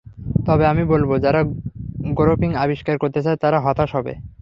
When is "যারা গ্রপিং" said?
1.17-2.49